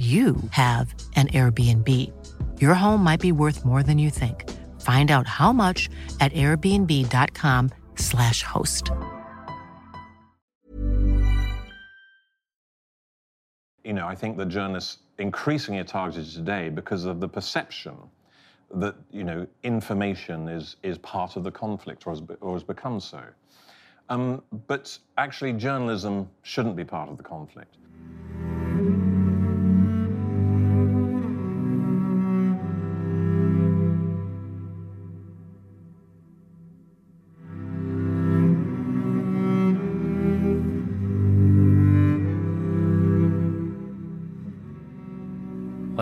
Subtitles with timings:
[0.00, 1.86] you have an Airbnb.
[2.58, 4.48] Your home might be worth more than you think.
[4.80, 8.90] Find out how much at airbnb.com/slash host.
[13.84, 17.94] You know, I think that journalists increasingly are targeted today because of the perception
[18.74, 23.00] that, you know, information is, is part of the conflict or has, or has become
[23.00, 23.22] so.
[24.08, 27.76] Um, but actually, journalism shouldn't be part of the conflict.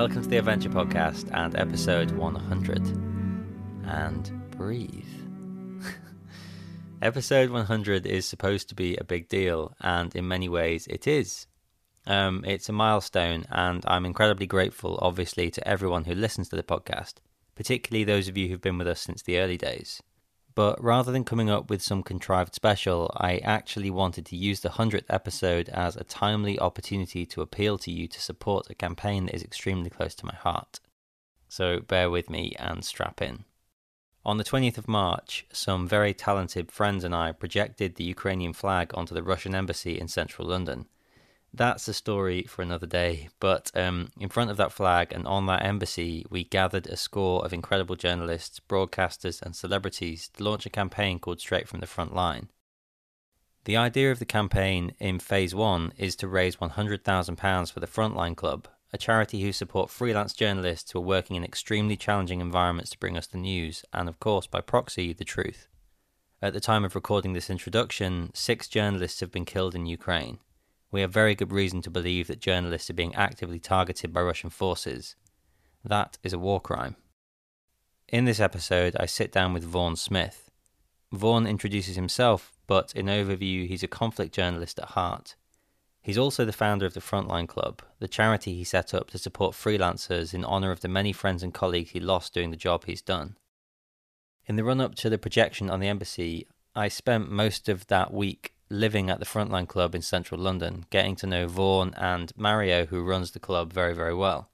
[0.08, 2.78] Welcome to the Adventure Podcast and episode 100.
[3.84, 5.04] And breathe.
[7.02, 11.46] episode 100 is supposed to be a big deal, and in many ways it is.
[12.06, 16.62] Um, it's a milestone, and I'm incredibly grateful, obviously, to everyone who listens to the
[16.62, 17.16] podcast,
[17.54, 20.02] particularly those of you who've been with us since the early days.
[20.58, 24.70] But rather than coming up with some contrived special, I actually wanted to use the
[24.70, 29.36] 100th episode as a timely opportunity to appeal to you to support a campaign that
[29.36, 30.80] is extremely close to my heart.
[31.48, 33.44] So bear with me and strap in.
[34.26, 38.90] On the 20th of March, some very talented friends and I projected the Ukrainian flag
[38.94, 40.86] onto the Russian embassy in central London
[41.52, 43.28] that's a story for another day.
[43.40, 47.44] But um, in front of that flag and on that embassy, we gathered a score
[47.44, 52.14] of incredible journalists, broadcasters, and celebrities to launch a campaign called Straight from the Front
[52.14, 52.48] Line.
[53.64, 58.36] The idea of the campaign in phase one is to raise £100,000 for the Frontline
[58.36, 62.98] Club, a charity who support freelance journalists who are working in extremely challenging environments to
[62.98, 65.68] bring us the news and, of course, by proxy, the truth.
[66.40, 70.38] At the time of recording this introduction, six journalists have been killed in Ukraine
[70.90, 74.50] we have very good reason to believe that journalists are being actively targeted by Russian
[74.50, 75.16] forces.
[75.84, 76.96] That is a war crime.
[78.08, 80.50] In this episode, I sit down with Vaughan Smith.
[81.12, 85.36] Vaughan introduces himself, but in overview, he's a conflict journalist at heart.
[86.00, 89.54] He's also the founder of the Frontline Club, the charity he set up to support
[89.54, 93.02] freelancers in honour of the many friends and colleagues he lost doing the job he's
[93.02, 93.36] done.
[94.46, 98.12] In the run up to the projection on the embassy, I spent most of that
[98.12, 102.86] week living at the Frontline Club in central London, getting to know Vaughan and Mario,
[102.86, 104.50] who runs the club, very, very well.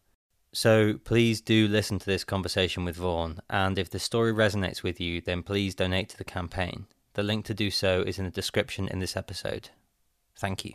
[0.53, 5.01] So please do listen to this conversation with Vaughan, and if the story resonates with
[5.01, 6.87] you, then please donate to the campaign.
[7.15, 9.71] The link to do so is in the description in this episode.
[10.37, 10.75] Thank you.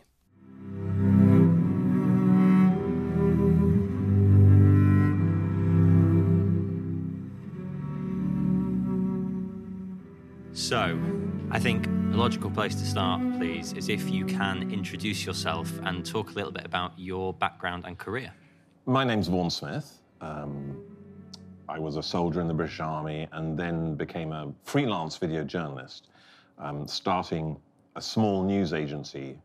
[10.52, 11.00] So,
[11.52, 11.88] I think
[12.20, 16.52] logical place to start, please, is if you can introduce yourself and talk a little
[16.52, 18.30] bit about your background and career.
[18.86, 20.02] My name's Vaughan Smith.
[20.20, 20.84] Um,
[21.70, 26.10] I was a soldier in the British Army and then became a freelance video journalist,
[26.58, 27.56] um, starting
[27.96, 29.40] a small news agency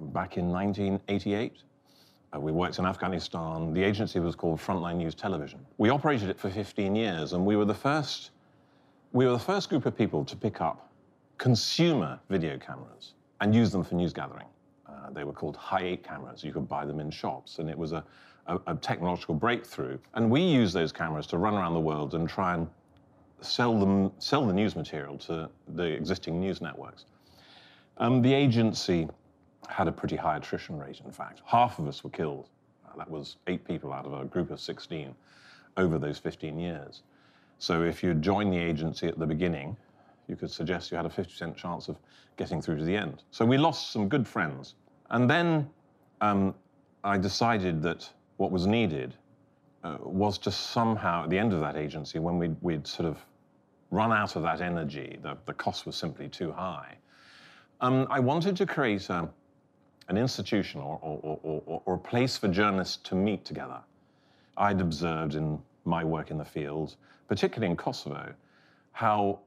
[0.00, 1.52] back in 1988.
[2.34, 3.72] Uh, we worked in Afghanistan.
[3.72, 5.64] The agency was called Frontline News Television.
[5.78, 8.32] We operated it for 15 years, and we were the first.
[9.12, 10.86] We were the first group of people to pick up
[11.38, 14.46] consumer video cameras and use them for news gathering.
[14.88, 16.42] Uh, they were called Hi8 cameras.
[16.42, 18.04] You could buy them in shops, and it was a,
[18.46, 19.98] a, a, technological breakthrough.
[20.14, 22.68] And we use those cameras to run around the world and try and
[23.40, 27.04] sell them, sell the news material to the existing news networks.
[27.98, 29.08] Um, the agency
[29.68, 31.00] had a pretty high attrition rate.
[31.04, 32.48] In fact, half of us were killed.
[32.86, 35.14] Uh, that was eight people out of a group of 16
[35.76, 37.02] over those 15 years.
[37.58, 39.76] So if you joined the agency at the beginning,
[40.28, 41.96] you could suggest you had a 50% chance of
[42.36, 43.22] getting through to the end.
[43.30, 44.74] So we lost some good friends.
[45.10, 45.68] And then
[46.20, 46.54] um,
[47.04, 49.14] I decided that what was needed
[49.84, 53.18] uh, was to somehow, at the end of that agency, when we'd, we'd sort of
[53.90, 56.96] run out of that energy, the, the cost was simply too high,
[57.80, 59.28] um, I wanted to create a,
[60.08, 63.80] an institution or, or, or, or, a place for journalists to meet together.
[64.56, 66.96] I'd observed in my work in the field,
[67.28, 68.32] particularly in Kosovo,
[68.92, 69.40] how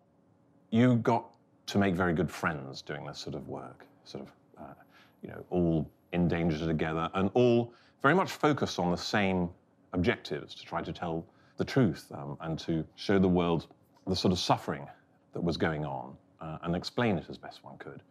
[0.72, 1.26] you got
[1.68, 4.74] to make very good friends doing this sort of work, sort of, uh,
[5.22, 9.50] you know, all in danger together and all very much focused on the same
[9.94, 11.26] objectives, to try to tell
[11.58, 13.68] the truth um, and to show the world
[14.08, 14.88] the sort of suffering
[15.34, 18.02] that was going on uh, and explain it as best one could.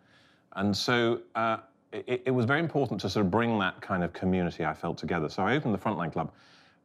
[0.54, 1.58] And so uh,
[1.92, 4.98] it, it, was very important to sort of bring that kind of community I felt
[4.98, 5.28] together.
[5.28, 6.32] So I opened the Frontline Club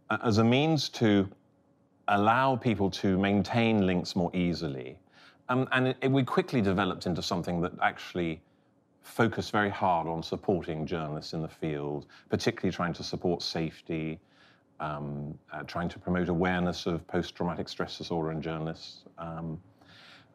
[0.09, 1.27] uh, as a means to
[2.07, 4.97] allow people to maintain links more easily.
[5.49, 8.41] Um, and it, it, we quickly developed into something that actually
[9.01, 14.19] focused very hard on supporting journalists in the field, particularly trying to support safety,
[14.79, 19.59] um, uh, trying to promote awareness of post-traumatic stress disorder in journalists, um,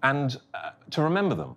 [0.02, 1.56] and uh, to remember them.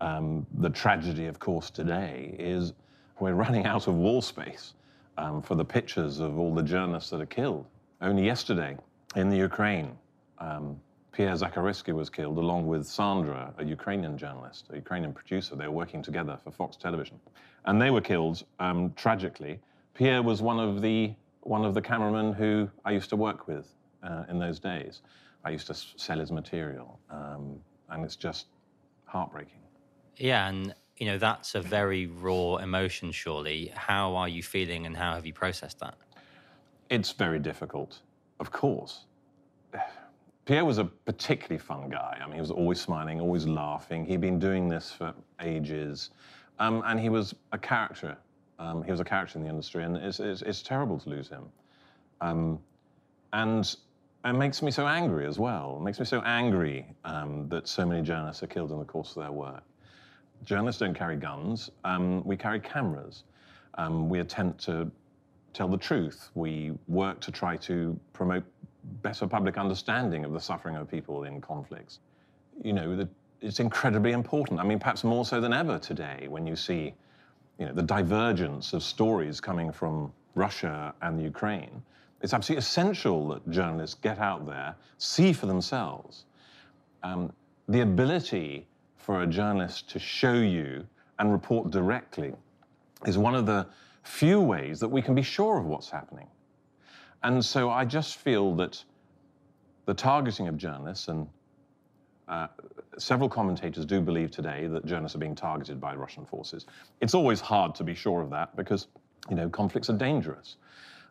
[0.00, 2.72] Um, the tragedy, of course, today is
[3.20, 4.74] we're running out of wall space
[5.16, 7.66] um, for the pictures of all the journalists that are killed.
[8.00, 8.76] Only yesterday,
[9.14, 9.96] in the Ukraine,
[10.38, 10.80] um,
[11.12, 15.54] Pierre Zakrzewski was killed along with Sandra, a Ukrainian journalist, a Ukrainian producer.
[15.54, 17.20] They were working together for Fox Television.
[17.66, 19.60] And they were killed um, tragically.
[19.94, 23.66] Pierre was one of the one of the cameramen who I used to work with
[24.02, 25.02] uh, in those days.
[25.44, 27.58] I used to sell his material, um,
[27.90, 28.46] and it's just
[29.06, 29.58] heartbreaking.
[30.16, 33.10] Yeah, and you know that's a very raw emotion.
[33.10, 35.96] Surely, how are you feeling, and how have you processed that?
[36.90, 38.00] It's very difficult,
[38.38, 39.06] of course.
[40.44, 42.18] Pierre was a particularly fun guy.
[42.20, 44.04] I mean, he was always smiling, always laughing.
[44.04, 46.10] He'd been doing this for ages,
[46.58, 48.16] um, and he was a character
[48.62, 51.28] um, he was a character in the industry, and it's, it's, it's terrible to lose
[51.28, 51.48] him.
[52.20, 52.60] Um,
[53.32, 53.74] and
[54.24, 55.78] it makes me so angry as well.
[55.80, 59.16] It makes me so angry um, that so many journalists are killed in the course
[59.16, 59.64] of their work.
[60.44, 63.24] Journalists don't carry guns, um, we carry cameras.
[63.78, 64.90] Um, we attempt to
[65.54, 66.30] tell the truth.
[66.34, 68.44] We work to try to promote
[69.02, 72.00] better public understanding of the suffering of people in conflicts.
[72.62, 73.08] You know, the,
[73.40, 74.60] it's incredibly important.
[74.60, 76.94] I mean, perhaps more so than ever today when you see
[77.58, 81.82] you know, the divergence of stories coming from Russia and Ukraine,
[82.22, 86.24] it's absolutely essential that journalists get out there, see for themselves.
[87.02, 87.32] Um,
[87.68, 90.86] the ability for a journalist to show you
[91.18, 92.32] and report directly
[93.06, 93.66] is one of the
[94.04, 96.28] few ways that we can be sure of what's happening.
[97.24, 98.82] And so I just feel that
[99.86, 101.28] the targeting of journalists and
[102.28, 102.46] uh,
[102.98, 106.66] several commentators do believe today that journalists are being targeted by Russian forces.
[107.00, 108.86] It's always hard to be sure of that because,
[109.28, 110.56] you know, conflicts are dangerous.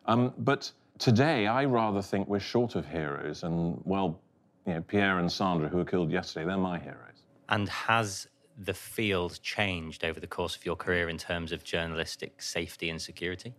[0.06, 3.42] Um, but today, I rather think we're short of heroes.
[3.42, 4.18] And, well,
[4.66, 7.22] you know, Pierre and Sandra, who were killed yesterday, they're my heroes.
[7.48, 12.42] And has the field changed over the course of your career in terms of journalistic
[12.42, 13.54] safety and security?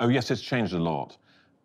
[0.00, 1.16] Oh, yes, it's changed a lot.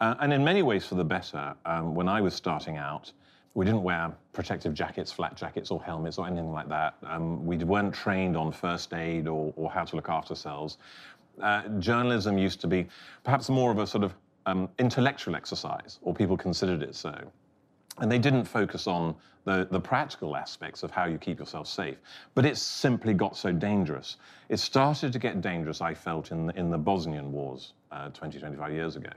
[0.01, 1.53] Uh, and in many ways for the better.
[1.63, 3.11] Um, when I was starting out,
[3.53, 6.95] we didn't wear protective jackets, flak jackets, or helmets, or anything like that.
[7.03, 10.79] Um, we weren't trained on first aid or, or how to look after cells.
[11.39, 12.87] Uh, journalism used to be
[13.23, 14.15] perhaps more of a sort of
[14.47, 17.13] um, intellectual exercise, or people considered it so.
[17.99, 19.13] And they didn't focus on
[19.43, 21.97] the, the practical aspects of how you keep yourself safe.
[22.33, 24.17] But it simply got so dangerous.
[24.49, 28.39] It started to get dangerous, I felt, in the, in the Bosnian wars uh, 20,
[28.39, 29.11] 25 years ago.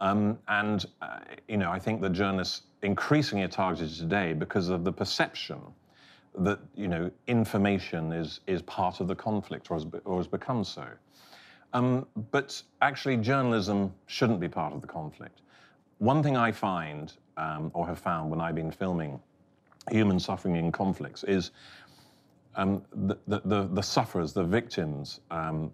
[0.00, 4.84] Um, and, uh, you know, I think that journalists increasingly are targeted today because of
[4.84, 5.60] the perception
[6.38, 10.64] that, you know, information is, is part of the conflict or has, or has become
[10.64, 10.86] so.
[11.72, 15.40] Um, but actually, journalism shouldn't be part of the conflict.
[15.98, 19.20] One thing I find, um, or have found when I've been filming
[19.90, 21.52] human suffering in conflicts, is
[22.54, 25.70] um, the, the, the, sufferers, the victims, um,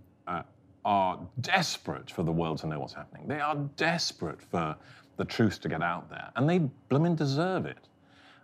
[0.85, 3.27] are desperate for the world to know what's happening.
[3.27, 4.77] They are desperate for
[5.17, 6.59] the truth to get out there, and they
[6.89, 7.89] blooming deserve it.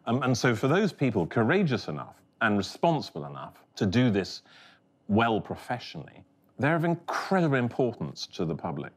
[0.06, 4.42] Um, and so, for those people courageous enough and responsible enough to do this
[5.08, 6.24] well professionally,
[6.58, 8.92] they're of incredible importance to the public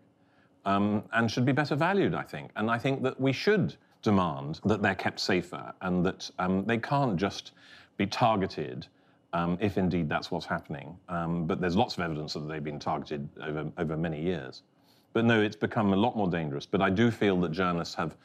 [0.66, 2.52] um, and should be better valued, I think.
[2.56, 6.78] And I think that we should demand that they're kept safer and that um, they
[6.78, 7.52] can't just
[7.98, 8.88] be targeted
[9.34, 10.98] um, if indeed that's what's happening.
[11.10, 14.64] Um, but there's lots of evidence that they've been targeted over, over many years.
[15.14, 16.66] But no, it's become a lot more dangerous.
[16.66, 18.16] But I do feel that journalists have,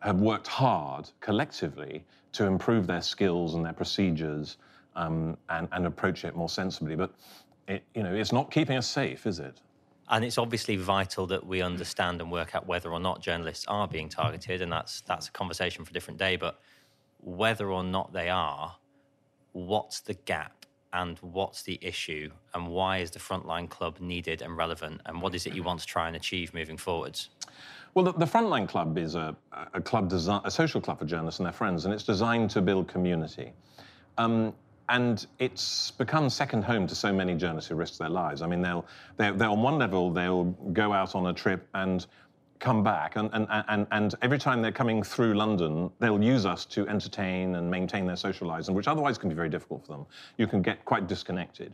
[0.00, 4.56] have worked hard collectively to improve their skills and their procedures
[4.96, 6.96] um, and, and approach it more sensibly.
[6.96, 7.12] But
[7.68, 9.60] it, you know, it's not keeping us safe, is it?
[10.10, 13.88] And it's obviously vital that we understand and work out whether or not journalists are
[13.88, 16.36] being targeted, and that's that's a conversation for a different day.
[16.36, 16.60] But
[17.20, 18.76] whether or not they are,
[19.54, 24.56] what's the gap and what's the issue and why is the frontline club needed and
[24.56, 27.30] relevant and what is it you want to try and achieve moving forwards?
[27.94, 29.36] Well, the, the Frontline Club is a,
[29.72, 32.88] a club a social club for journalists and their friends, and it's designed to build
[32.88, 33.52] community.
[34.18, 34.52] Um,
[34.88, 38.42] and it's become second home to so many journalists who risk their lives.
[38.42, 38.84] I mean, they'll,
[39.16, 42.04] they're, they're on one level, they'll go out on a trip and
[42.58, 46.64] come back, and, and, and, and every time they're coming through London, they'll use us
[46.66, 49.92] to entertain and maintain their social lives, and which otherwise can be very difficult for
[49.92, 50.06] them.
[50.38, 51.72] You can get quite disconnected.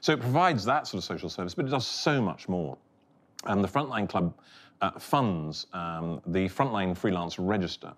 [0.00, 2.78] So it provides that sort of social service, but it does so much more.
[3.44, 4.34] And the Frontline Club
[4.80, 7.92] uh, funds um, the Frontline Freelance Register,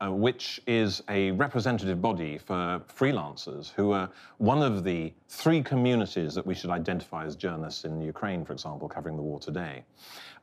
[0.00, 6.34] uh, which is a representative body for freelancers who are one of the three communities
[6.34, 9.84] that we should identify as journalists in Ukraine, for example, covering the war today.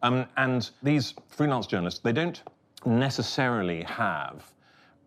[0.01, 2.41] Um, and these freelance journalists, they don't
[2.85, 4.51] necessarily have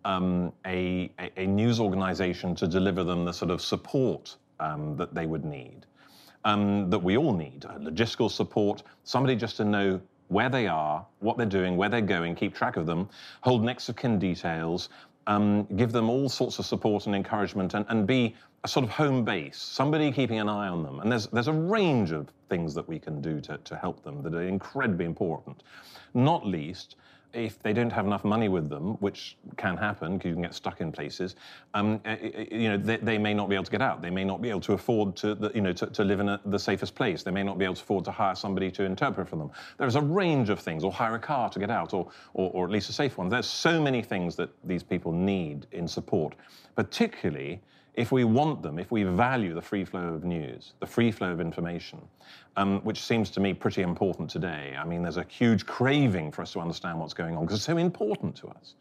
[0.05, 5.13] um, a, a, a, news organization to deliver them the sort of support um, that
[5.15, 5.87] they would need,
[6.45, 11.37] um, that we all need, logistical support, somebody just to know where they are, what
[11.37, 13.09] they're doing, where they're going, keep track of them,
[13.43, 14.89] hold next of kin details,
[15.27, 18.91] um, give them all sorts of support and encouragement, and, and be a sort of
[18.91, 21.01] home base, somebody keeping an eye on them.
[21.01, 24.23] And there's, there's a range of things that we can do to, to help them
[24.23, 25.63] that are incredibly important.
[26.15, 26.97] Not least,
[27.33, 30.55] if they don't have enough money with them, which can happen because you can get
[30.55, 31.37] stuck in places,
[31.75, 34.03] um, eh, eh, eh, you know, they, they, may not be able to get out.
[34.03, 36.41] They may not be able to afford to, you know, to, to live in a,
[36.47, 37.23] the safest place.
[37.23, 39.51] They may not be able to afford to hire somebody to interpret for them.
[39.79, 42.65] There's a range of things, or hire a car to get out, or, or, or
[42.65, 43.29] at least a safe one.
[43.29, 46.35] There's so many things that these people need in support,
[46.75, 47.61] particularly
[47.97, 51.33] if we want them, if we value the free flow of news, the free flow
[51.33, 51.99] of information,
[52.57, 54.77] um, which seems to me pretty important today.
[54.79, 57.65] I mean, there's a huge craving for us to understand what's going on because it's
[57.65, 58.75] so important to us.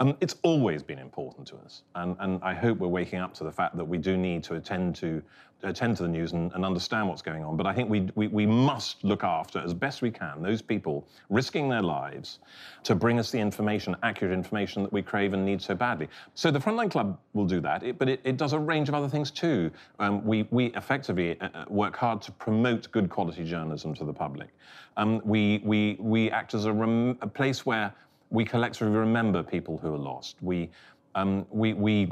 [0.00, 3.44] Um, it's always been important to us, and, and I hope we're waking up to
[3.44, 5.22] the fact that we do need to attend to
[5.62, 7.56] attend to the news and, and understand what's going on.
[7.56, 11.06] But I think we, we, we must look after, as best we can, those people
[11.30, 12.38] risking their lives
[12.84, 16.08] to bring us the information, accurate information that we crave and need so badly.
[16.34, 18.94] So the Frontline Club will do that, it, but it, it, does a range of
[18.94, 19.70] other things too.
[19.98, 24.12] Um, we, we effectively uh, uh, work hard to promote good quality journalism to the
[24.12, 24.50] public.
[24.96, 27.92] Um, we, we, we act as a, rem- a place where
[28.30, 30.36] we collectively remember people who are lost.
[30.40, 30.70] We,
[31.14, 32.10] um, we, we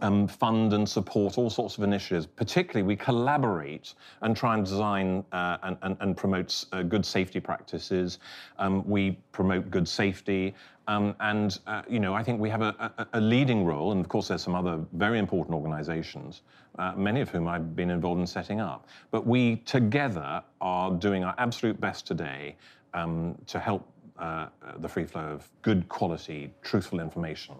[0.00, 2.26] um, fund and support all sorts of initiatives.
[2.26, 7.38] Particularly, we collaborate and try and design uh, and, and, and, promote uh, good safety
[7.38, 8.18] practices.
[8.58, 10.54] Um, we promote good safety.
[10.88, 14.00] Um, and, uh, you know, I think we have a, a, a, leading role, and
[14.00, 16.42] of course, there's some other very important organizations,
[16.78, 18.86] uh, many of whom I've been involved in setting up.
[19.10, 22.56] But we together are doing our absolute best today
[22.92, 24.46] um, to help uh,
[24.78, 27.54] the free flow of good quality, truthful information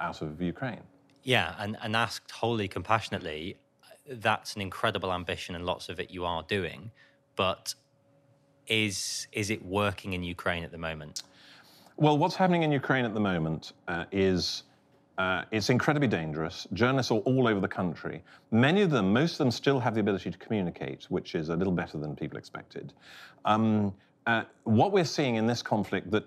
[0.00, 0.82] out of Ukraine.
[1.22, 3.56] Yeah, and, and asked wholly compassionately,
[4.08, 6.90] that's an incredible ambition, and lots of it you are doing.
[7.36, 7.74] But
[8.66, 11.22] is is it working in Ukraine at the moment?
[11.96, 14.62] Well, what's happening in Ukraine at the moment uh, is
[15.18, 16.66] uh, it's incredibly dangerous.
[16.72, 18.22] Journalists are all over the country.
[18.52, 21.56] Many of them, most of them, still have the ability to communicate, which is a
[21.56, 22.92] little better than people expected.
[23.44, 23.92] Um,
[24.28, 26.24] uh, what we're seeing in this conflict that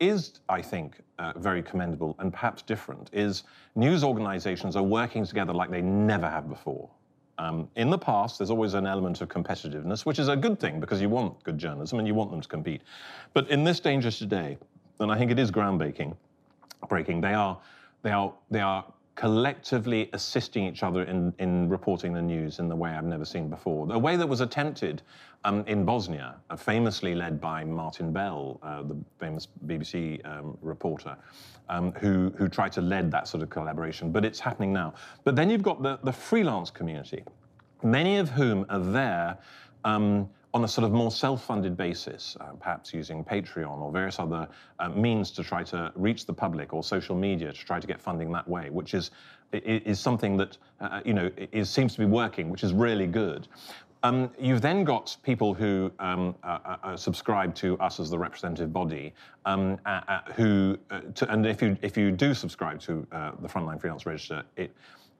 [0.00, 5.52] is, I think, uh, very commendable and perhaps different is news organizations are working together
[5.54, 6.90] like they never have before.
[7.38, 10.78] Um, in the past, there's always an element of competitiveness, which is a good thing
[10.78, 12.82] because you want good journalism and you want them to compete.
[13.32, 14.58] But in this danger today,
[15.00, 16.14] and I think it is groundbreaking,
[16.86, 17.58] breaking, they are,
[18.02, 18.84] they are, they are
[19.14, 23.48] collectively assisting each other in, in reporting the news in the way I've never seen
[23.48, 23.86] before.
[23.86, 25.02] The way that was attempted
[25.44, 31.16] um, in Bosnia, uh, famously led by Martin Bell, uh, the famous BBC um, reporter,
[31.68, 34.12] um, who, who tried to lead that sort of collaboration.
[34.12, 34.94] But it's happening now.
[35.24, 37.22] But then you've got the, the freelance community,
[37.82, 39.38] many of whom are there
[39.84, 44.46] um, on a sort of more self-funded basis, uh, perhaps using Patreon or various other
[44.78, 48.00] uh, means to try to reach the public or social media to try to get
[48.00, 49.10] funding that way, which is
[49.52, 53.48] is something that uh, you know is, seems to be working, which is really good.
[54.02, 56.34] Um, you've then got people who um,
[56.96, 59.78] subscribe to us as the representative body, um,
[60.34, 64.06] who, uh, to, and if you if you do subscribe to uh, the Frontline Freelance
[64.06, 64.74] Register, it,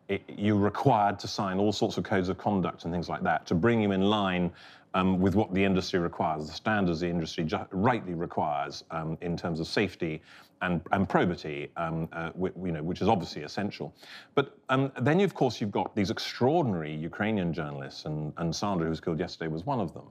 [0.09, 3.47] it, you're required to sign all sorts of codes of conduct and things like that
[3.47, 4.51] to bring you in line
[4.95, 9.37] um, with what the industry requires, the standards the industry ju- rightly requires um, in
[9.37, 10.23] terms of safety
[10.61, 13.95] and, and probity, um, uh, w- you know, which is obviously essential.
[14.35, 18.91] But um, then, of course, you've got these extraordinary Ukrainian journalists, and, and Sandra, who
[18.91, 20.09] was killed yesterday, was one of them,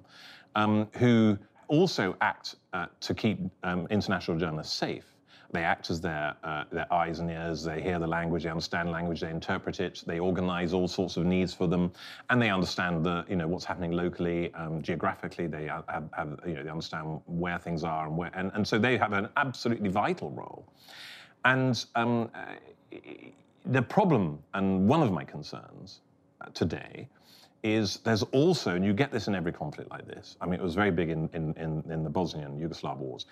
[0.55, 5.10] um, who also act uh, to keep um, international journalists safe.
[5.51, 7.63] They act as their, uh, their eyes and ears.
[7.63, 10.03] They hear the language, they understand language, they interpret it.
[10.05, 11.91] They organize all sorts of needs for them,
[12.29, 15.47] and they understand the, you know, what's happening locally, um, geographically.
[15.47, 18.79] They have, have, you know, they understand where things are and where, and, and so
[18.79, 20.65] they have an absolutely vital role.
[21.43, 22.97] And um, uh,
[23.65, 26.01] the problem, and one of my concerns
[26.41, 27.07] uh, today,
[27.63, 30.35] is there's also, and you get this in every conflict like this.
[30.41, 33.25] I mean, it was very big in, in, in, in the Bosnian Yugoslav wars,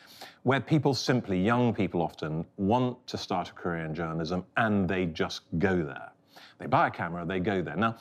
[0.44, 5.06] where people simply, young people often, want to start a career in journalism and they
[5.06, 6.12] just go there.
[6.60, 7.76] They buy a camera, they go there.
[7.76, 7.98] Now,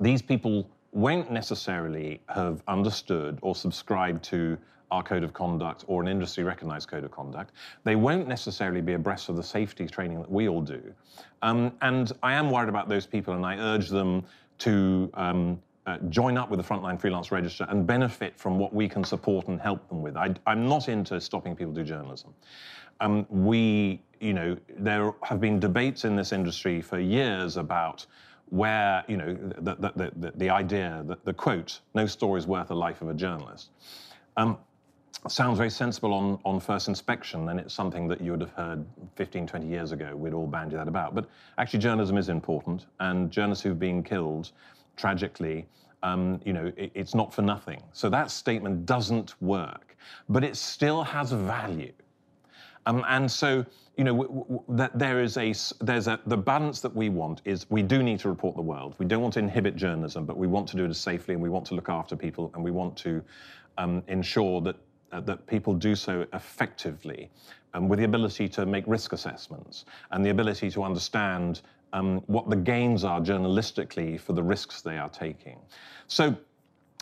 [0.00, 4.56] these people won't necessarily have understood or subscribed to
[4.90, 7.52] our code of conduct or an industry recognized code of conduct.
[7.84, 10.80] They won't necessarily be abreast of the safety training that we all do.
[11.42, 14.24] Um, and I am worried about those people, and I urge them
[14.58, 18.88] to um, uh, join up with the Frontline Freelance Register and benefit from what we
[18.88, 20.16] can support and help them with.
[20.16, 22.34] I, am not into stopping people do journalism.
[23.00, 28.06] Um, we, you know, there have been debates in this industry for years about
[28.48, 32.68] where, you know, the, the, the, the idea, that the quote, no story is worth
[32.68, 33.70] the life of a journalist.
[34.36, 34.58] Um,
[35.28, 38.84] sounds very sensible on, on first inspection, and it's something that you would have heard
[39.16, 40.14] 15, 20 years ago.
[40.14, 41.14] We'd all bandy that about.
[41.14, 41.26] But
[41.58, 44.52] actually, journalism is important, and journalists who've been killed
[44.96, 45.66] tragically,
[46.02, 47.82] um, you know, it, it's not for nothing.
[47.92, 49.96] So that statement doesn't work,
[50.28, 51.92] but it still has value.
[52.86, 53.64] Um, and so,
[53.96, 57.42] you know, w- w- that there is a there's a the balance that we want
[57.44, 58.94] is we do need to report the world.
[58.98, 61.48] We don't want to inhibit journalism, but we want to do it safely, and we
[61.48, 63.22] want to look after people, and we want to
[63.78, 64.76] um, ensure that
[65.16, 67.30] uh, that people do so effectively
[67.74, 72.50] um, with the ability to make risk assessments and the ability to understand um, what
[72.50, 75.58] the gains are journalistically for the risks they are taking.
[76.06, 76.36] So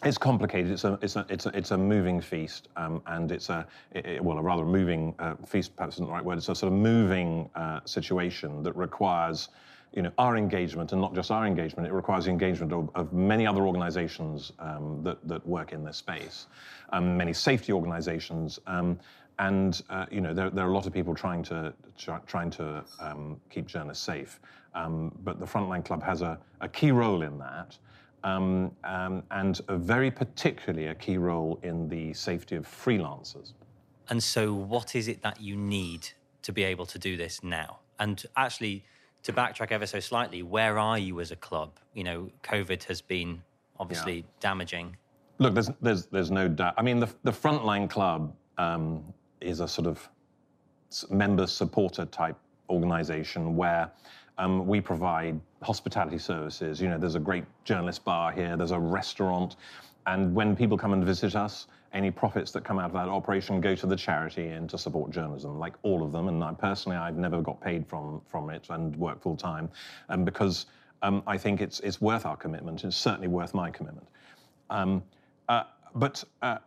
[0.05, 0.71] it's complicated.
[0.71, 4.23] It's a it's a it's a, it's a moving feast, um, and it's a it,
[4.23, 5.75] well, a rather moving uh, feast.
[5.77, 6.39] Perhaps isn't the right word.
[6.39, 9.49] It's a sort of moving uh, situation that requires
[9.95, 13.13] you know, our engagement, and not just our engagement, it requires the engagement of, of
[13.13, 16.47] many other organizations um, that, that work in this space,
[16.93, 18.99] um, many safety organizations, um,
[19.39, 22.51] and uh, you know, there, there, are a lot of people trying to try, trying
[22.51, 24.41] to um, keep journalists safe.
[24.75, 27.77] Um, but the Frontline Club has a, a key role in that,
[28.25, 28.73] um,
[29.31, 33.53] and a very particularly a key role in the safety of freelancers.
[34.09, 36.09] And so, what is it that you need
[36.43, 37.79] to be able to do this now?
[37.99, 38.85] And actually
[39.25, 41.71] to backtrack ever so slightly, where are you as a club?
[41.95, 43.43] You know, COVID has been
[43.81, 44.23] obviously yeah.
[44.41, 44.97] damaging.
[45.39, 46.75] Look, there's there's there's no doubt.
[46.77, 49.03] I mean, the the frontline club um,
[49.41, 50.09] is a sort of
[51.11, 52.37] member supporter type
[52.71, 53.91] organization where
[54.39, 56.81] um, we provide hospitality services.
[56.81, 58.57] You know, there's a great journalist bar here.
[58.57, 59.57] There's a restaurant,
[60.07, 63.61] and when people come and visit us, any profits that come out of that operation
[63.61, 66.29] go to the charity and to support journalism, like all of them.
[66.29, 69.71] And I personally, I've never got paid from from it and work full time,
[70.09, 70.67] um, because
[71.03, 72.85] um, I think it's it's worth our commitment.
[72.85, 74.09] It's certainly worth my commitment.
[74.71, 75.03] Um,
[75.49, 76.59] uh, but uh,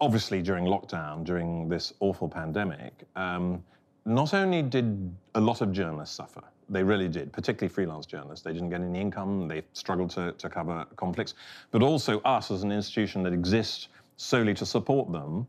[0.00, 3.64] obviously, during lockdown, during this awful pandemic, um,
[4.04, 8.44] not only did a lot of journalists suffer, they really did, particularly freelance journalists.
[8.44, 11.34] They didn't get any income, they struggled to, to cover conflicts,
[11.70, 15.46] but also us as an institution that exists solely to support them.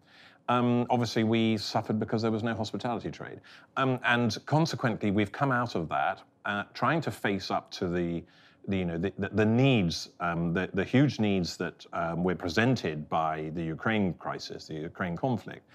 [0.48, 3.42] Um, obviously, we suffered because there was no hospitality trade.
[3.78, 8.24] Um, and consequently, we've come out of that uh, trying to face up to the,
[8.68, 12.36] the you know, the, the, the needs, um, the, the huge needs that um, were
[12.36, 15.68] presented by the Ukraine crisis, the Ukraine conflict.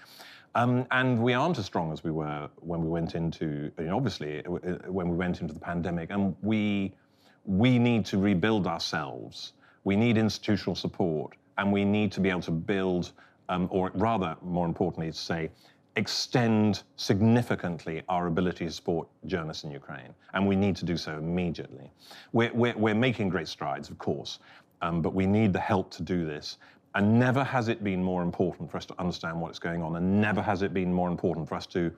[0.55, 3.97] Um, and we aren't as strong as we were when we went into, you know,
[3.97, 4.49] obviously, uh,
[4.87, 6.11] when we went into the pandemic.
[6.11, 6.93] And we,
[7.45, 9.53] we need to rebuild ourselves.
[9.83, 13.11] We need institutional support and we need to be able to build,
[13.49, 15.49] um, or rather, more importantly, to say,
[15.95, 20.13] extend significantly our ability to support journalists in Ukraine.
[20.33, 21.89] And we need to do so immediately.
[22.33, 24.39] We're, we're, we're making great strides, of course,
[24.81, 26.57] um, but we need the help to do this.
[26.95, 30.21] And never has it been more important for us to understand what's going on, and
[30.21, 31.91] never has it been more important for us to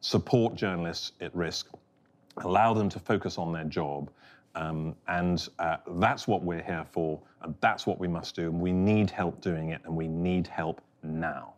[0.00, 1.68] support journalists at risk,
[2.38, 4.10] allow them to focus on their job,
[4.54, 8.48] um, and uh, that's what we're here for, and that's what we must do.
[8.48, 11.54] And we need help doing it, and we need help now.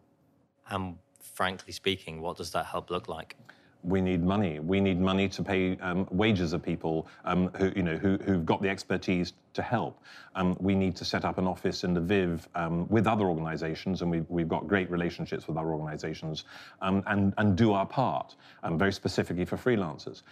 [0.69, 3.37] And frankly speaking, what does that help look like?
[3.83, 4.59] We need money.
[4.59, 8.45] We need money to pay um, wages of people um, who, you know, who, who've
[8.45, 10.03] got the expertise to help.
[10.35, 14.11] Um, we need to set up an office in Lviv um, with other organizations, and
[14.11, 16.45] we've, we've got great relationships with other organizations,
[16.83, 20.23] um, and, and do our part, um, very specifically for freelancers.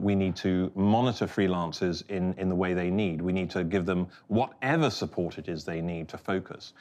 [0.00, 3.22] we need to monitor freelancers in, in the way they need.
[3.22, 6.72] We need to give them whatever support it is they need to focus.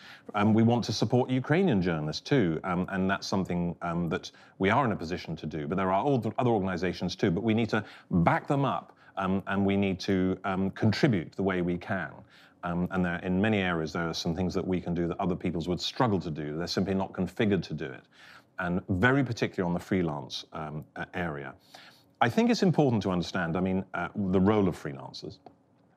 [0.44, 3.76] we want to support Ukrainian journalists too, and that's something
[4.10, 5.68] that we are in a position to do.
[5.68, 6.04] But there are
[6.38, 10.38] other organizations too, but we need to back them up um, and we need to
[10.44, 12.12] um, contribute the way we can.
[12.64, 15.20] Um, and there, in many areas, there are some things that we can do that
[15.20, 16.58] other peoples would struggle to do.
[16.58, 18.04] They're simply not configured to do it.
[18.60, 21.56] And very particularly on the freelance um, area.
[22.22, 25.40] I think it's important to understand, I mean, uh, the role of freelancers.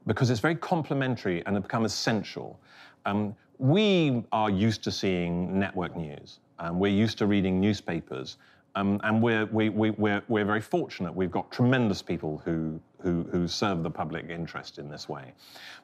[0.07, 2.61] because it's very complementary and it become essential.
[3.07, 6.40] Um, we are used to seeing network news.
[6.59, 8.37] Um, we're used to reading newspapers.
[8.76, 11.14] Um, and we're, we, we, we're, we're very fortunate.
[11.14, 15.32] We've got tremendous people who, who, who serve the public interest in this way.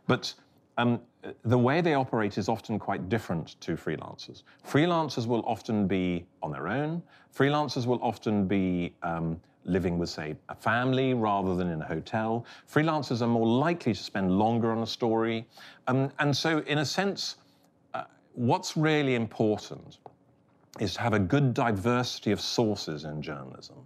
[0.07, 0.35] But
[0.77, 1.01] um,
[1.45, 4.43] the way they operate is often quite different to freelancers.
[4.67, 7.03] Freelancers will often be on their own.
[7.37, 12.47] Freelancers will often be um, living with, say, a family rather than in a hotel.
[12.73, 15.47] Freelancers are more likely to spend longer on a story.
[15.87, 17.37] Um, and so, in a sense,
[17.95, 19.99] uh, what's really important
[20.81, 23.77] is to have a good diversity of sources in journalism.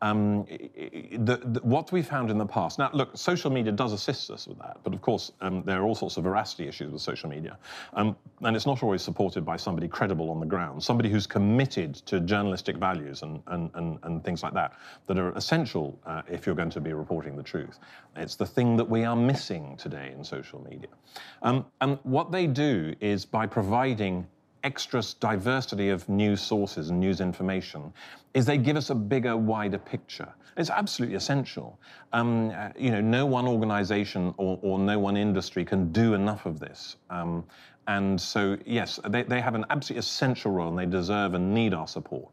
[0.00, 2.76] Um, the, the, what we found in the past.
[2.76, 5.84] Now, look, social media does assist us with that, but of course, um, there are
[5.84, 7.56] all sorts of veracity issues with social media.
[7.92, 11.94] Um, and it's not always supported by somebody credible on the ground, somebody who's committed
[12.06, 14.72] to journalistic values and, and, and, and things like that,
[15.06, 17.78] that are essential uh, if you're going to be reporting the truth.
[18.16, 20.90] It's the thing that we are missing today in social media.
[21.42, 24.26] Um, and what they do is by providing
[24.64, 27.92] extra diversity of news sources and news information
[28.34, 30.32] is they give us a bigger, wider picture.
[30.56, 31.78] It's absolutely essential.
[32.12, 36.60] Um, you know, no one organization or, or, no one industry can do enough of
[36.60, 36.96] this.
[37.10, 37.44] Um,
[37.88, 41.74] and so, yes, they, they have an absolutely essential role and they deserve and need
[41.74, 42.32] our support.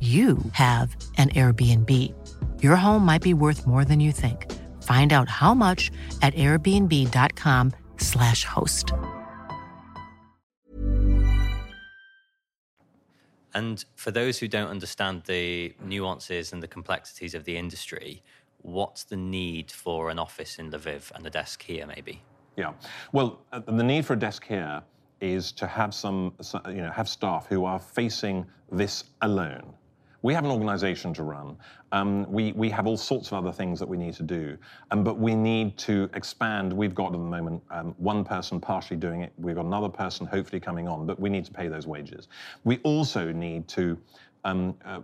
[0.00, 1.88] you have an Airbnb.
[2.62, 4.52] Your home might be worth more than you think.
[4.82, 8.92] Find out how much at airbnb.com/slash host.
[13.54, 18.22] And for those who don't understand the nuances and the complexities of the industry,
[18.62, 22.22] what's the need for an office in Lviv and a desk here, maybe?
[22.56, 22.72] Yeah.
[23.12, 24.82] Well, uh, the need for a desk here
[25.32, 26.34] is to have some,
[26.68, 29.74] you know, have staff who are facing this alone
[30.24, 31.54] we have an organization to run.
[31.92, 34.56] Um, we, we have all sorts of other things that we need to do,
[34.90, 36.72] um, but we need to expand.
[36.72, 39.34] We've got at the moment um, one person partially doing it.
[39.36, 42.28] We've got another person hopefully coming on, but we need to pay those wages.
[42.64, 43.98] We also need to
[44.46, 45.00] um, uh,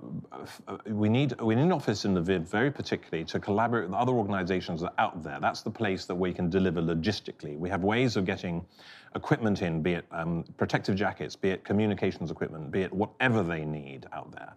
[0.69, 4.13] uh, we need we need an office in Lviv very particularly to collaborate with other
[4.13, 5.39] organizations that are out there.
[5.41, 7.59] That's the place that we can deliver logistically.
[7.59, 8.67] We have ways of getting
[9.15, 13.65] equipment in, be it um, protective jackets, be it communications equipment, be it whatever they
[13.65, 14.53] need out there.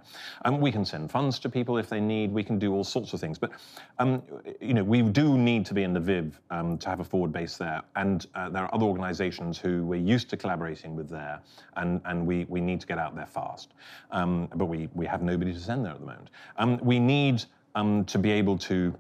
[0.46, 2.32] Um, we can send funds to people if they need.
[2.32, 3.40] We can do all sorts of things.
[3.40, 3.52] But
[4.00, 4.22] um,
[4.62, 7.58] you know, we do need to be in Lviv um, to have a forward base
[7.58, 7.82] there.
[7.96, 11.42] And uh, there are other organizations who we're used to collaborating with there,
[11.78, 13.74] and, and we, we need to get out there fast.
[14.12, 16.30] Um, but we, we have nobody to send there at the moment.
[16.58, 17.44] Um, we need
[17.76, 18.94] to be able to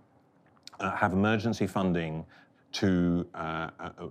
[0.79, 2.25] uh, have emergency funding
[2.73, 4.09] to uh, uh, uh,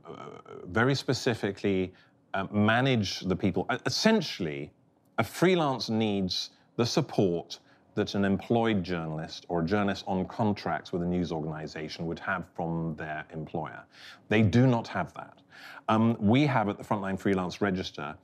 [0.66, 1.92] very specifically
[2.51, 3.68] manage the people.
[3.85, 4.72] Essentially,
[5.18, 7.59] a freelance needs the support
[7.94, 12.44] that an employed journalist or a journalist on contracts with a news organization would have
[12.55, 13.85] from their employer.
[14.29, 15.38] They do not have that.
[15.88, 18.14] Um, we have at the Frontline Freelance Register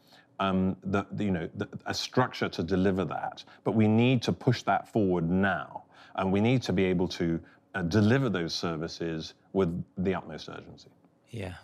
[0.40, 4.32] um, the, the, you know, the, a structure to deliver that, but we need to
[4.32, 5.84] push that forward now.
[6.14, 7.38] And we need to be able to
[7.74, 10.90] uh, deliver those services with the utmost urgency.
[11.30, 11.54] Yeah.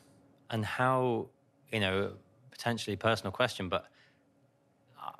[0.50, 1.28] And how,
[1.72, 2.12] you know,
[2.50, 3.86] potentially personal question, but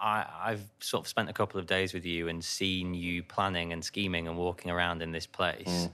[0.01, 3.73] I, I've sort of spent a couple of days with you and seen you planning
[3.73, 5.67] and scheming and walking around in this place.
[5.67, 5.93] Mm.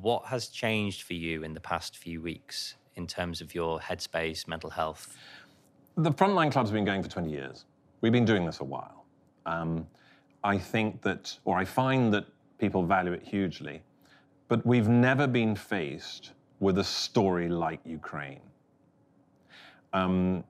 [0.00, 4.46] What has changed for you in the past few weeks in terms of your headspace,
[4.46, 5.16] mental health?
[5.96, 7.64] The Frontline Club's been going for 20 years.
[8.00, 9.04] We've been doing this a while.
[9.46, 9.86] Um,
[10.44, 12.26] I think that, or I find that
[12.58, 13.82] people value it hugely.
[14.50, 18.40] But we've never been faced with a story like Ukraine.
[19.92, 20.42] Um,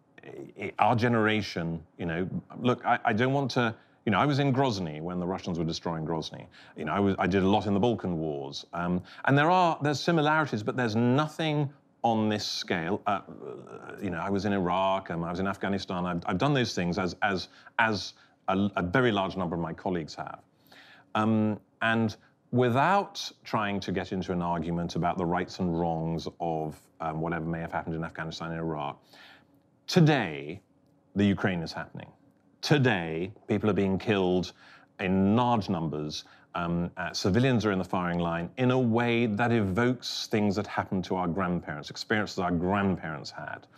[0.78, 2.26] our generation, you know,
[2.58, 3.74] look, I, I, don't want to,
[4.06, 6.46] you know, I was in Grozny when the Russians were destroying Grozny.
[6.78, 8.64] You know, I, was, I did a lot in the Balkan Wars.
[8.72, 11.70] Um, and there are, there's similarities, but there's nothing
[12.02, 13.02] on this scale.
[13.06, 13.20] Uh,
[14.02, 16.06] you know, I was in Iraq, um, I was in Afghanistan.
[16.06, 18.14] I've, I've done those things as, as, as
[18.48, 20.40] a, a, very large number of my colleagues have.
[21.14, 22.16] Um, and
[22.52, 27.46] without trying to get into an argument about the rights and wrongs of um, whatever
[27.46, 29.00] may have happened in Afghanistan and Iraq,
[29.86, 30.60] today,
[31.14, 32.10] the Ukraine is happening.
[32.60, 34.52] Today, people are being killed
[34.98, 39.52] in large numbers Um, uh, civilians are in the firing line in a way that
[39.52, 43.68] evokes things that happened to our grandparents, experiences our grandparents had.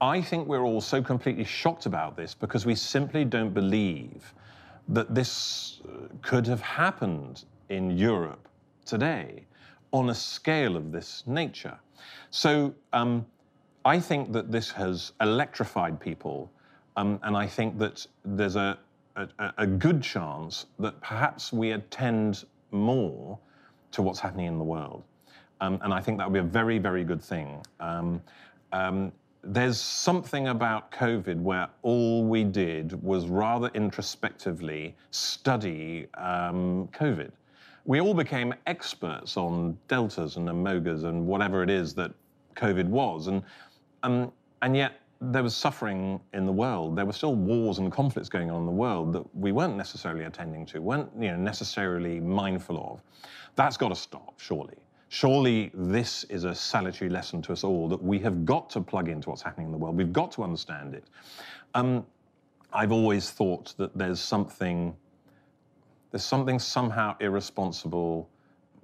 [0.00, 4.32] I think we're all so completely shocked about this because we simply don't believe
[4.88, 8.48] that this uh, could have happened in Europe
[8.84, 9.46] today
[9.92, 11.78] on a scale of this nature.
[12.30, 13.26] So um,
[13.84, 16.50] I think that this has electrified people,
[16.96, 18.78] um, and I think that there's a,
[19.16, 19.28] a,
[19.58, 23.38] a, good chance that perhaps we attend more
[23.92, 25.02] to what's happening in the world.
[25.60, 27.64] Um, and I think that would be a very, very good thing.
[27.80, 28.22] Um,
[28.72, 37.30] um, there's something about COVID where all we did was rather introspectively study um, COVID.
[37.84, 42.12] We all became experts on deltas and omegas and whatever it is that
[42.56, 43.42] COVID was, and
[44.02, 46.96] um, and yet there was suffering in the world.
[46.96, 50.24] There were still wars and conflicts going on in the world that we weren't necessarily
[50.24, 53.02] attending to, weren't you know necessarily mindful of.
[53.56, 54.76] That's got to stop, surely.
[55.08, 59.08] Surely this is a salutary lesson to us all that we have got to plug
[59.08, 59.96] into what's happening in the world.
[59.96, 61.04] We've got to understand it.
[61.74, 62.06] Um,
[62.72, 64.94] I've always thought that there's something,
[66.10, 68.28] there's something somehow irresponsible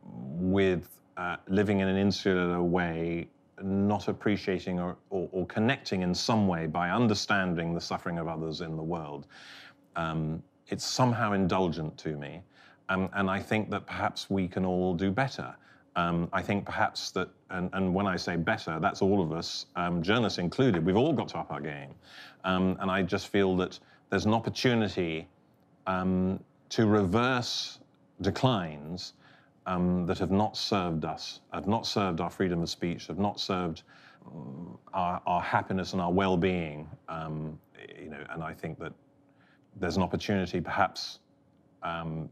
[0.02, 3.28] with uh, living in an insular way,
[3.62, 8.60] not appreciating or, or, or, connecting in some way by understanding the suffering of others
[8.60, 9.26] in the world.
[9.96, 12.42] Um, it's somehow indulgent to me.
[12.88, 15.54] Um, and I think that perhaps we can all do better.
[15.96, 19.66] Um, I think perhaps that, and, and, when I say better, that's all of us,
[19.76, 20.84] um, journalists included.
[20.84, 21.94] We've all got to up our game.
[22.44, 23.78] Um, and I just feel that
[24.10, 25.26] there's an opportunity
[25.86, 26.38] um,
[26.70, 27.78] to reverse
[28.20, 29.14] declines
[29.66, 33.40] um, that have not served us, have not served our freedom of speech, have not
[33.40, 33.82] served
[34.26, 36.88] um, our, our, happiness and our well-being.
[37.08, 38.92] you know, and I think that
[39.78, 41.20] there's an opportunity, perhaps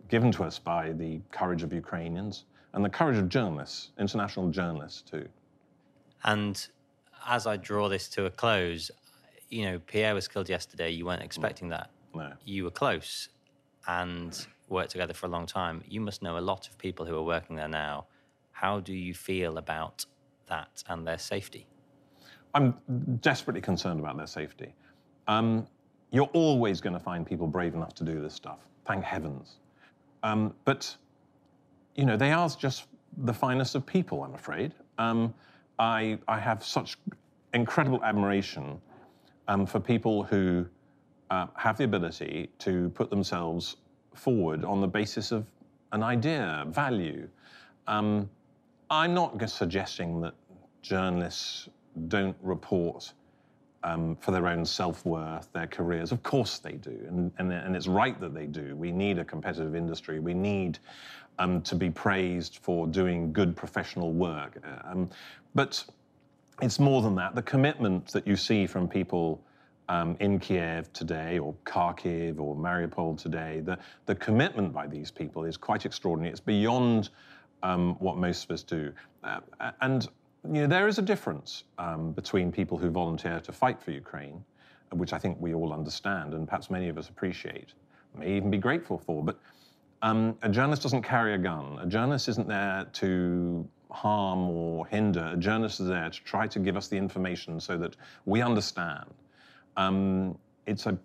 [0.09, 5.03] given to us by the courage of Ukrainians and the courage of journalists, international journalists
[5.03, 5.29] too.
[6.25, 6.67] And
[7.27, 8.91] as I draw this to a close,
[9.49, 10.91] you know, Pierre was killed yesterday.
[10.91, 11.91] You weren't expecting that.
[12.15, 12.33] No.
[12.45, 13.29] You were close
[13.87, 15.83] and worked together for a long time.
[15.87, 18.07] You must know a lot of people who are working there now.
[18.53, 20.05] How do you feel about
[20.47, 21.67] that and their safety?
[22.55, 22.75] I'm
[23.21, 24.75] desperately concerned about their safety.
[25.27, 25.67] Um,
[26.11, 28.61] you're always going to find people brave enough to do this stuff.
[28.87, 29.57] Thank heavens.
[30.23, 30.97] Um, but
[31.97, 32.87] you know, they are just
[33.19, 34.73] the finest of people, I'm afraid.
[34.99, 35.35] Um,
[35.79, 36.99] I, I have such
[37.53, 38.81] incredible admiration
[39.49, 40.67] um, for people who
[41.31, 43.77] uh, have the ability to put themselves
[44.15, 45.47] forward on the basis of
[45.93, 47.29] an idea, value.
[47.87, 48.29] Um,
[48.91, 50.35] I'm not suggesting that
[50.83, 51.69] journalists
[52.09, 53.13] don't report
[53.85, 56.11] um, for their own self worth, their careers.
[56.11, 58.75] Of course they do, and, and, and, it's right that they do.
[58.77, 60.21] We need a competitive industry.
[60.21, 60.79] We need
[61.39, 64.59] um, to be praised for doing good professional work.
[64.85, 65.11] Um,
[65.55, 65.85] but
[66.63, 67.35] it's more than that.
[67.35, 69.43] The commitment that you see from people
[69.89, 75.45] um, in Kiev today, or Kharkiv, or Mariupol today, the, the commitment by these people
[75.45, 76.31] is quite extraordinary.
[76.31, 77.11] It's beyond
[77.63, 78.93] um, what most of us do.
[79.23, 79.41] Uh,
[79.81, 80.09] and
[80.45, 84.45] you know, there is a difference um, between people who volunteer to fight for Ukraine,
[84.93, 87.73] which I think we all understand and perhaps many of us appreciate,
[88.17, 89.25] may even be grateful for.
[89.25, 89.39] But
[90.03, 91.79] um, a journalist doesn't carry a gun.
[91.81, 95.31] A journalist isn't there to harm or hinder.
[95.33, 99.07] A journalist is there to try to give us the information so that we understand.
[99.77, 100.99] Um, it's a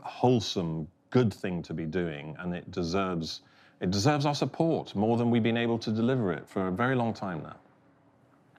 [0.00, 3.42] wholesome, good thing to be doing, and it deserves
[3.80, 6.94] it deserves our support more than we've been able to deliver it for a very
[6.94, 7.56] long time now.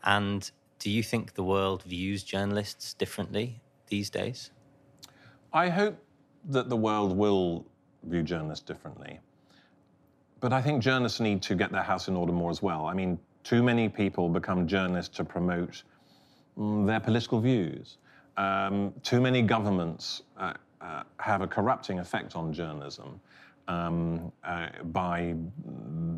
[0.04, 4.52] And do you think the world views journalists differently these days?
[5.52, 5.98] I hope
[6.50, 7.66] that the world will
[8.04, 9.20] view journalists differently.
[10.40, 12.86] But I think journalists need to get their house in order more as well.
[12.86, 15.82] I mean, too many people become journalists to promote
[16.58, 17.98] mm, their political views.
[18.38, 23.20] Um, too many governments uh, uh, have a corrupting effect on journalism
[23.68, 25.36] um, uh, by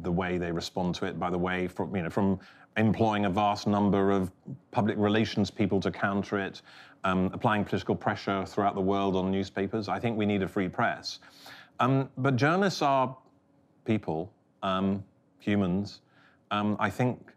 [0.01, 2.39] the way they respond to it, by the way, from, you know, from
[2.77, 4.32] employing a vast number of
[4.71, 6.62] public relations people to counter it,
[7.03, 9.89] um, applying political pressure throughout the world on newspapers.
[9.89, 11.19] I think we need a free press.
[11.79, 13.15] Um, but journalists are
[13.86, 15.03] people, um,
[15.39, 16.01] humans,
[16.51, 17.32] um, I think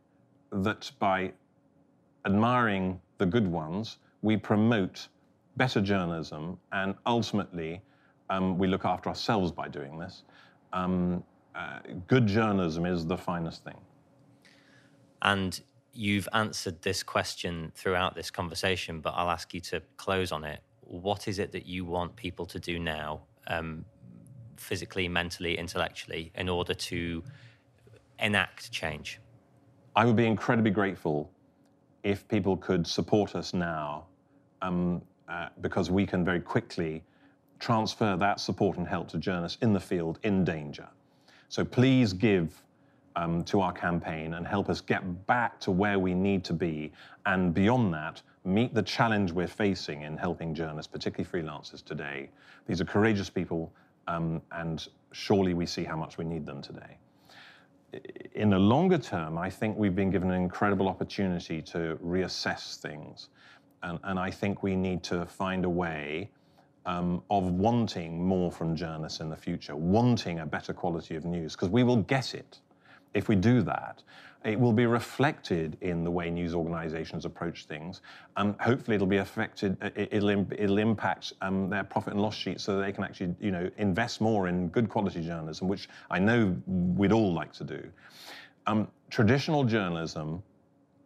[0.51, 1.33] that by
[2.27, 5.09] admiring the good ones, we promote
[5.57, 7.83] better journalism and ultimately
[8.31, 10.23] um, we look after ourselves by doing this.
[10.73, 11.23] Um,
[11.55, 13.77] uh, good journalism is the finest thing.
[15.21, 15.61] And
[15.93, 20.61] you've answered this question throughout this conversation, but I'll ask you to close on it.
[20.81, 23.85] What is it that you want people to do now um,
[24.57, 27.23] physically, mentally, intellectually, in order to
[28.19, 29.21] enact change?
[29.95, 31.31] I would be incredibly grateful
[32.03, 34.07] if people could support us now
[34.63, 37.03] um, uh, because we can very quickly
[37.59, 40.89] transfer that support and help to journalists in the field in danger.
[41.49, 42.63] So please give
[43.17, 46.93] um, to our campaign and help us get back to where we need to be.
[47.27, 52.31] And beyond that, meet the challenge we're facing in helping journalists, particularly freelancers today.
[52.67, 53.73] These are courageous people,
[54.09, 56.97] um, and surely we see how much we need them today.
[58.35, 63.29] In the longer term, I think we've been given an incredible opportunity to reassess things.
[63.83, 66.31] And, and I think we need to find a way
[66.87, 71.53] um, of wanting more from journalists in the future, wanting a better quality of news,
[71.53, 72.61] because we will get it
[73.15, 74.03] if we do that,
[74.45, 78.01] it will be reflected in the way news organizations approach things.
[78.37, 82.81] And hopefully it'll be affected, it'll, it'll impact um, their profit and loss sheets so
[82.81, 87.13] they can actually, you know, invest more in good quality journalism, which I know we'd
[87.13, 87.83] all like to do.
[88.67, 90.43] Um, traditional journalism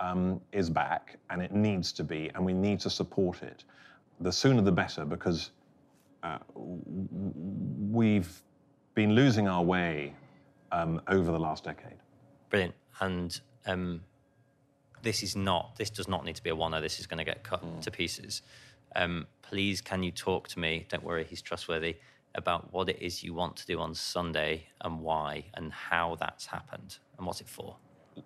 [0.00, 3.64] um, is back and it needs to be, and we need to support it.
[4.20, 5.50] The sooner the better because
[6.22, 8.42] uh, we've
[8.94, 10.14] been losing our way
[10.72, 11.98] um, over the last decade.
[12.50, 12.74] Brilliant.
[13.00, 14.02] And um,
[15.02, 17.24] this is not, this does not need to be a one This is going to
[17.24, 17.80] get cut mm.
[17.82, 18.42] to pieces.
[18.94, 20.86] Um, please, can you talk to me?
[20.88, 21.96] Don't worry, he's trustworthy.
[22.34, 26.46] About what it is you want to do on Sunday and why and how that's
[26.46, 27.76] happened and what's it for.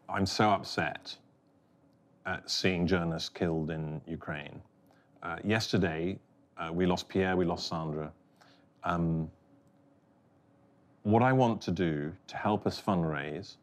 [0.09, 1.16] I'm so upset
[2.26, 4.61] at seeing journalists killed in Ukraine.
[5.22, 6.18] Uh, yesterday,
[6.59, 8.12] uh, we lost Pierre, we lost Sandra.
[8.85, 9.30] Um,
[11.02, 13.56] what I want to do to help us fundraise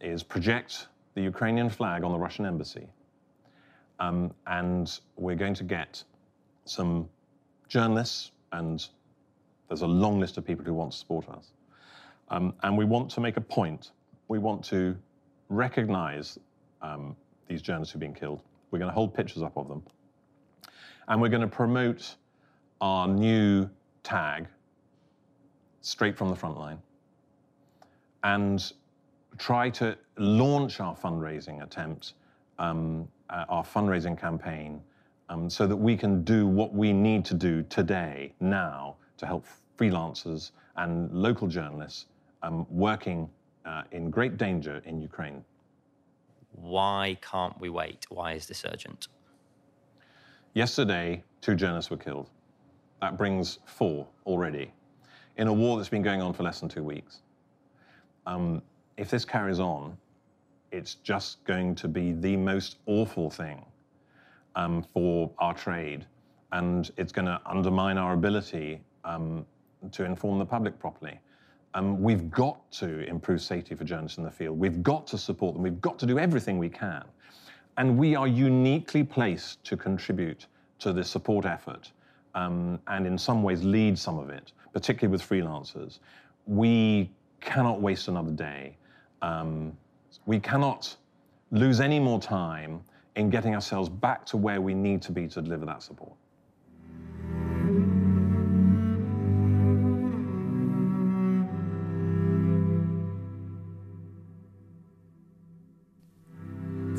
[0.00, 2.86] is project the Ukrainian flag on the Russian embassy.
[4.00, 6.02] Um, and we're going to get
[6.64, 7.08] some
[7.68, 8.86] journalists, and
[9.68, 11.52] there's a long list of people who want to support us.
[12.28, 13.90] Um, and we want to make a point.
[14.28, 14.96] We want to
[15.48, 16.38] recognize
[16.82, 17.16] um,
[17.48, 18.42] these journalists who've been killed.
[18.70, 19.82] We're going to hold pictures up of them.
[21.08, 22.16] And we're going to promote
[22.80, 23.68] our new
[24.02, 24.46] tag,
[25.80, 26.78] straight from the front line
[28.24, 28.72] and
[29.38, 32.14] try to launch our fundraising attempt,
[32.58, 34.80] um, uh, our fundraising campaign,
[35.28, 39.44] um, so that we can do what we need to do today, now, to help
[39.78, 42.06] freelancers and local journalists
[42.42, 43.28] um, working
[43.64, 45.44] uh, in great danger in Ukraine.
[46.60, 48.06] Why can't we wait?
[48.08, 49.08] Why is this urgent?
[50.54, 52.30] Yesterday, two journalists were killed.
[53.00, 54.72] That brings four already
[55.36, 57.20] in a war that's been going on for less than two weeks.
[58.26, 58.60] Um,
[58.96, 59.96] if this carries on,
[60.72, 63.64] it's just going to be the most awful thing
[64.56, 66.04] um, for our trade,
[66.52, 69.46] and it's going to undermine our ability um,
[69.92, 71.18] to inform the public properly.
[71.74, 74.58] Um, we've got to improve safety for journalists in the field.
[74.58, 75.62] We've got to support them.
[75.62, 77.04] We've got to do everything we can.
[77.76, 80.46] And we are uniquely placed to contribute
[80.80, 81.92] to this support effort
[82.34, 85.98] um, and in some ways lead some of it particularly with freelancers,
[86.46, 88.76] we cannot waste another day.
[89.22, 89.76] Um,
[90.26, 90.96] we cannot
[91.50, 92.82] lose any more time
[93.16, 96.12] in getting ourselves back to where we need to be to deliver that support.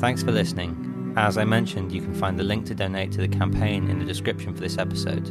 [0.00, 1.12] Thanks for listening.
[1.18, 4.04] As I mentioned, you can find the link to donate to the campaign in the
[4.06, 5.26] description for this episode.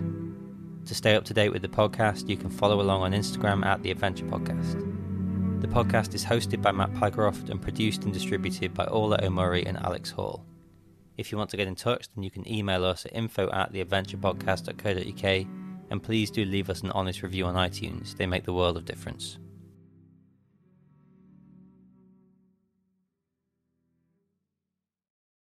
[0.85, 3.81] To stay up to date with the podcast, you can follow along on Instagram at
[3.81, 4.79] The Adventure Podcast.
[5.61, 9.75] The podcast is hosted by Matt Pycroft and produced and distributed by Orla O'Murray and
[9.77, 10.45] Alex Hall.
[11.17, 13.73] If you want to get in touch, then you can email us at info at
[13.73, 15.47] theadventurepodcast.co.uk
[15.89, 18.15] and please do leave us an honest review on iTunes.
[18.15, 19.39] They make the world of difference.